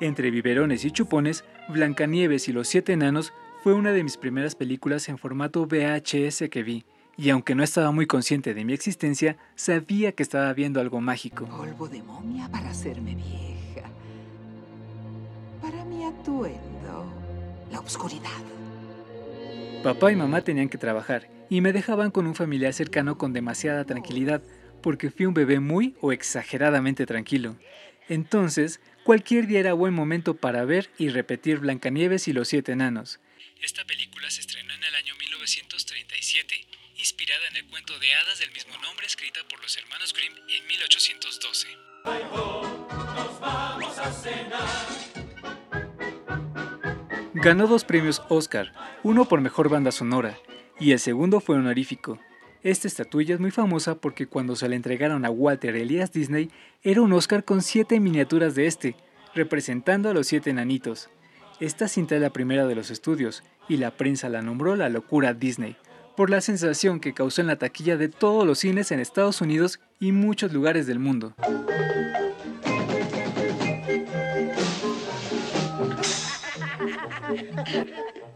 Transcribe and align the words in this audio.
Entre 0.00 0.30
biberones 0.30 0.84
y 0.84 0.90
chupones, 0.90 1.44
Blancanieves 1.68 2.48
y 2.48 2.52
los 2.52 2.68
siete 2.68 2.92
enanos 2.92 3.32
fue 3.62 3.72
una 3.72 3.92
de 3.92 4.04
mis 4.04 4.18
primeras 4.18 4.54
películas 4.54 5.08
en 5.08 5.16
formato 5.16 5.66
VHS 5.66 6.50
que 6.50 6.62
vi, 6.62 6.84
y 7.16 7.30
aunque 7.30 7.54
no 7.54 7.62
estaba 7.62 7.90
muy 7.92 8.06
consciente 8.06 8.52
de 8.52 8.64
mi 8.66 8.74
existencia, 8.74 9.38
sabía 9.54 10.12
que 10.12 10.22
estaba 10.22 10.52
viendo 10.52 10.80
algo 10.80 11.00
mágico. 11.00 11.46
Polvo 11.46 11.88
de 11.88 12.02
momia 12.02 12.46
para 12.50 12.70
hacerme 12.70 13.14
vieja. 13.14 13.88
Para 15.62 15.82
mi 15.86 16.04
atuendo, 16.04 17.06
la 17.72 17.80
oscuridad. 17.80 18.30
Papá 19.82 20.12
y 20.12 20.16
mamá 20.16 20.42
tenían 20.42 20.68
que 20.68 20.76
trabajar 20.76 21.28
y 21.48 21.62
me 21.62 21.72
dejaban 21.72 22.10
con 22.10 22.26
un 22.26 22.34
familiar 22.34 22.74
cercano 22.74 23.16
con 23.16 23.32
demasiada 23.32 23.84
tranquilidad, 23.86 24.42
porque 24.82 25.10
fui 25.10 25.24
un 25.24 25.32
bebé 25.32 25.58
muy 25.58 25.96
o 26.02 26.12
exageradamente 26.12 27.06
tranquilo. 27.06 27.56
Entonces, 28.08 28.80
cualquier 29.06 29.46
día 29.46 29.60
era 29.60 29.72
buen 29.72 29.94
momento 29.94 30.34
para 30.34 30.64
ver 30.64 30.90
y 30.98 31.10
repetir 31.10 31.58
Blancanieves 31.58 32.26
y 32.26 32.32
los 32.32 32.48
siete 32.48 32.72
enanos. 32.72 33.20
Esta 33.62 33.84
película 33.84 34.28
se 34.30 34.40
estrenó 34.40 34.74
en 34.74 34.82
el 34.82 34.94
año 34.96 35.14
1937, 35.14 36.66
inspirada 36.98 37.46
en 37.46 37.56
el 37.56 37.66
cuento 37.66 37.96
de 38.00 38.12
hadas 38.12 38.40
del 38.40 38.50
mismo 38.50 38.76
nombre 38.78 39.06
escrita 39.06 39.38
por 39.48 39.62
los 39.62 39.76
hermanos 39.76 40.12
Grimm 40.12 40.34
en 40.48 40.66
1812. 40.66 41.68
Ganó 47.34 47.68
dos 47.68 47.84
premios 47.84 48.22
Oscar, 48.28 48.72
uno 49.04 49.28
por 49.28 49.40
mejor 49.40 49.68
banda 49.68 49.92
sonora 49.92 50.36
y 50.80 50.90
el 50.90 50.98
segundo 50.98 51.40
fue 51.40 51.54
honorífico. 51.54 52.18
Esta 52.66 52.88
estatuilla 52.88 53.34
es 53.34 53.40
muy 53.40 53.52
famosa 53.52 53.94
porque 53.94 54.26
cuando 54.26 54.56
se 54.56 54.68
la 54.68 54.74
entregaron 54.74 55.24
a 55.24 55.30
Walter 55.30 55.76
Elias 55.76 56.10
Disney 56.10 56.50
era 56.82 57.00
un 57.00 57.12
Oscar 57.12 57.44
con 57.44 57.62
siete 57.62 58.00
miniaturas 58.00 58.56
de 58.56 58.66
este, 58.66 58.96
representando 59.36 60.10
a 60.10 60.12
los 60.12 60.26
siete 60.26 60.50
enanitos. 60.50 61.08
Esta 61.60 61.86
cinta 61.86 62.16
es 62.16 62.20
la 62.20 62.30
primera 62.30 62.66
de 62.66 62.74
los 62.74 62.90
estudios 62.90 63.44
y 63.68 63.76
la 63.76 63.92
prensa 63.92 64.28
la 64.28 64.42
nombró 64.42 64.74
la 64.74 64.88
locura 64.88 65.32
Disney, 65.32 65.76
por 66.16 66.28
la 66.28 66.40
sensación 66.40 66.98
que 66.98 67.14
causó 67.14 67.40
en 67.40 67.46
la 67.46 67.54
taquilla 67.54 67.96
de 67.96 68.08
todos 68.08 68.44
los 68.44 68.58
cines 68.58 68.90
en 68.90 68.98
Estados 68.98 69.40
Unidos 69.40 69.78
y 70.00 70.10
muchos 70.10 70.52
lugares 70.52 70.88
del 70.88 70.98
mundo. 70.98 71.36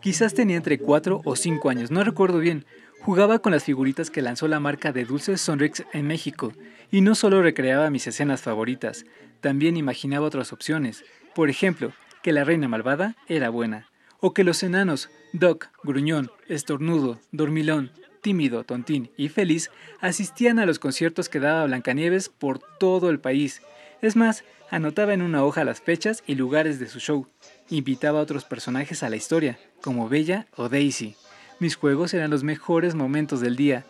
Quizás 0.00 0.34
tenía 0.34 0.56
entre 0.56 0.78
4 0.78 1.20
o 1.24 1.34
5 1.34 1.68
años, 1.68 1.90
no 1.90 2.04
recuerdo 2.04 2.38
bien. 2.38 2.64
Jugaba 3.02 3.38
con 3.38 3.52
las 3.52 3.64
figuritas 3.64 4.10
que 4.10 4.20
lanzó 4.20 4.46
la 4.46 4.60
marca 4.60 4.92
de 4.92 5.06
Dulces 5.06 5.40
Sonrix 5.40 5.84
en 5.92 6.06
México, 6.06 6.52
y 6.90 7.00
no 7.00 7.14
solo 7.14 7.42
recreaba 7.42 7.88
mis 7.88 8.06
escenas 8.06 8.42
favoritas, 8.42 9.06
también 9.40 9.78
imaginaba 9.78 10.26
otras 10.26 10.52
opciones. 10.52 11.04
Por 11.34 11.48
ejemplo, 11.48 11.92
que 12.22 12.32
la 12.32 12.44
reina 12.44 12.68
malvada 12.68 13.16
era 13.26 13.48
buena, 13.48 13.88
o 14.20 14.34
que 14.34 14.44
los 14.44 14.62
enanos, 14.62 15.08
Doc, 15.32 15.68
Gruñón, 15.82 16.30
Estornudo, 16.48 17.18
Dormilón, 17.32 17.90
Tímido, 18.20 18.64
Tontín 18.64 19.10
y 19.16 19.30
Feliz 19.30 19.70
asistían 20.00 20.58
a 20.58 20.66
los 20.66 20.78
conciertos 20.78 21.30
que 21.30 21.40
daba 21.40 21.64
Blancanieves 21.64 22.28
por 22.28 22.58
todo 22.78 23.08
el 23.08 23.18
país. 23.18 23.62
Es 24.02 24.14
más, 24.14 24.44
anotaba 24.70 25.14
en 25.14 25.22
una 25.22 25.42
hoja 25.42 25.64
las 25.64 25.80
fechas 25.80 26.22
y 26.26 26.34
lugares 26.34 26.78
de 26.78 26.88
su 26.88 27.00
show. 27.00 27.26
Invitaba 27.70 28.18
a 28.18 28.22
otros 28.22 28.44
personajes 28.44 29.02
a 29.02 29.08
la 29.08 29.16
historia, 29.16 29.58
como 29.80 30.10
Bella 30.10 30.46
o 30.54 30.68
Daisy. 30.68 31.16
Mis 31.60 31.76
juegos 31.76 32.14
eran 32.14 32.30
los 32.30 32.42
mejores 32.42 32.94
momentos 32.94 33.42
del 33.42 33.54
día. 33.54 33.84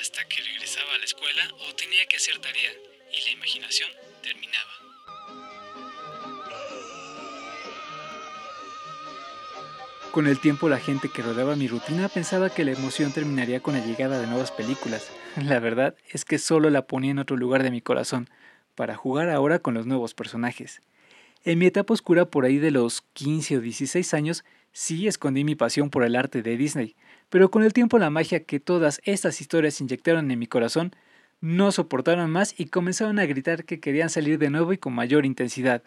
Hasta 0.00 0.24
que 0.28 0.40
regresaba 0.40 0.94
a 0.94 0.98
la 0.98 1.04
escuela 1.04 1.42
o 1.68 1.74
tenía 1.74 2.06
que 2.06 2.14
hacer 2.16 2.38
tarea 2.38 2.70
y 3.12 3.24
la 3.24 3.32
imaginación 3.32 3.90
terminaba. 4.22 4.70
Con 10.12 10.28
el 10.28 10.38
tiempo 10.38 10.68
la 10.68 10.78
gente 10.78 11.08
que 11.08 11.22
rodeaba 11.22 11.56
mi 11.56 11.66
rutina 11.66 12.08
pensaba 12.08 12.50
que 12.50 12.64
la 12.64 12.70
emoción 12.70 13.12
terminaría 13.12 13.58
con 13.58 13.74
la 13.74 13.84
llegada 13.84 14.20
de 14.20 14.28
nuevas 14.28 14.52
películas. 14.52 15.10
La 15.44 15.58
verdad 15.58 15.96
es 16.10 16.24
que 16.24 16.38
solo 16.38 16.70
la 16.70 16.86
ponía 16.86 17.10
en 17.10 17.18
otro 17.18 17.36
lugar 17.36 17.64
de 17.64 17.72
mi 17.72 17.80
corazón, 17.80 18.30
para 18.76 18.94
jugar 18.94 19.28
ahora 19.28 19.58
con 19.58 19.74
los 19.74 19.86
nuevos 19.86 20.14
personajes. 20.14 20.82
En 21.44 21.58
mi 21.58 21.66
etapa 21.66 21.94
oscura 21.94 22.26
por 22.26 22.44
ahí 22.44 22.58
de 22.58 22.70
los 22.70 23.02
15 23.14 23.56
o 23.56 23.60
16 23.60 24.14
años, 24.14 24.44
sí 24.70 25.08
escondí 25.08 25.42
mi 25.42 25.56
pasión 25.56 25.90
por 25.90 26.04
el 26.04 26.14
arte 26.14 26.42
de 26.42 26.56
Disney, 26.56 26.94
pero 27.28 27.50
con 27.50 27.62
el 27.62 27.72
tiempo 27.72 27.98
la 27.98 28.10
magia 28.10 28.44
que 28.44 28.60
todas 28.60 29.00
estas 29.04 29.40
historias 29.40 29.80
inyectaron 29.80 30.30
en 30.30 30.38
mi 30.38 30.46
corazón 30.46 30.94
no 31.40 31.70
soportaron 31.70 32.30
más 32.30 32.58
y 32.58 32.66
comenzaron 32.66 33.18
a 33.18 33.26
gritar 33.26 33.64
que 33.64 33.80
querían 33.80 34.10
salir 34.10 34.38
de 34.38 34.50
nuevo 34.50 34.72
y 34.72 34.78
con 34.78 34.92
mayor 34.92 35.24
intensidad. 35.24 35.82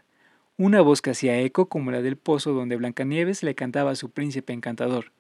Una 0.57 0.81
voz 0.81 1.01
que 1.01 1.12
hacía 1.12 1.40
eco 1.40 1.68
como 1.68 1.91
la 1.91 2.01
del 2.01 2.18
pozo 2.18 2.53
donde 2.53 2.75
Blancanieves 2.78 3.44
le 3.44 3.56
cantaba 3.56 3.91
a 3.91 3.96
su 3.96 4.12
príncipe 4.12 4.53
encantador. 4.53 5.12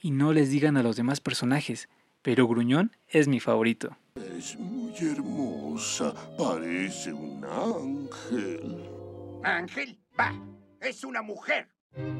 Y 0.00 0.12
no 0.12 0.32
les 0.32 0.50
digan 0.50 0.76
a 0.76 0.82
los 0.82 0.96
demás 0.96 1.20
personajes, 1.20 1.88
pero 2.22 2.46
Gruñón 2.46 2.92
es 3.08 3.28
mi 3.28 3.40
favorito. 3.40 3.96
Es 4.16 4.56
muy 4.58 4.94
hermosa, 4.98 6.14
parece 6.38 7.12
un 7.12 7.44
ángel. 7.44 8.84
¿Ángel? 9.42 9.98
Va, 10.18 10.34
es 10.80 11.04
una 11.04 11.22
mujer. 11.22 11.68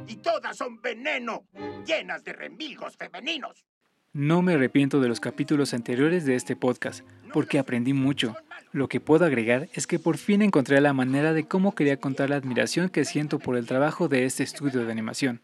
Y 0.06 0.16
todas 0.16 0.56
son 0.56 0.80
veneno, 0.80 1.44
llenas 1.84 2.24
de 2.24 2.32
remilgos 2.32 2.96
femeninos. 2.96 3.64
No 4.12 4.40
me 4.40 4.54
arrepiento 4.54 5.00
de 5.00 5.08
los 5.08 5.20
capítulos 5.20 5.74
anteriores 5.74 6.24
de 6.24 6.36
este 6.36 6.56
podcast, 6.56 7.04
porque 7.34 7.58
aprendí 7.58 7.92
mucho. 7.92 8.34
Lo 8.72 8.88
que 8.88 8.98
puedo 8.98 9.26
agregar 9.26 9.68
es 9.74 9.86
que 9.86 9.98
por 9.98 10.16
fin 10.16 10.40
encontré 10.40 10.80
la 10.80 10.94
manera 10.94 11.34
de 11.34 11.46
cómo 11.46 11.74
quería 11.74 11.98
contar 11.98 12.30
la 12.30 12.36
admiración 12.36 12.88
que 12.88 13.04
siento 13.04 13.38
por 13.38 13.56
el 13.56 13.66
trabajo 13.66 14.08
de 14.08 14.24
este 14.24 14.42
estudio 14.42 14.84
de 14.84 14.90
animación. 14.90 15.42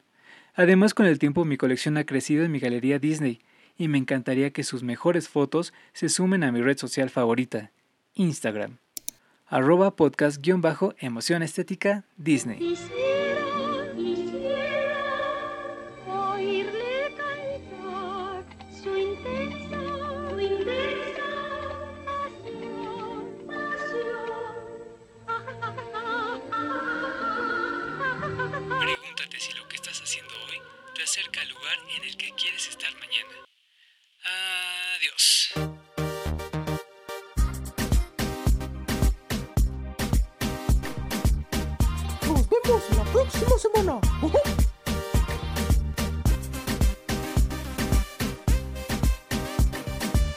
Además, 0.55 0.95
con 0.95 1.05
el 1.05 1.19
tiempo 1.19 1.45
mi 1.45 1.59
colección 1.59 1.99
ha 1.99 2.05
crecido 2.05 2.45
en 2.45 2.53
mi 2.53 2.61
galería 2.61 2.99
Disney, 2.99 3.43
y 3.77 3.89
me 3.89 3.99
encantaría 3.99 4.51
que 4.51 4.65
sus 4.65 4.83
mejores 4.83 5.29
fotos 5.29 5.75
se 5.93 6.09
sumen 6.09 6.45
a 6.45 6.53
mi 6.53 6.63
red 6.63 6.79
social 6.79 7.11
favorita, 7.11 7.73
Instagram. 8.15 8.79
Arroba 9.47 9.97
podcast-emoción 9.97 11.43
estética 11.43 12.05
Disney. 12.17 12.75
Adiós. 35.03 35.53
Nos 42.29 42.49
vemos 42.49 42.83
la 42.97 43.05
próxima 43.11 43.59
semana. 43.59 44.01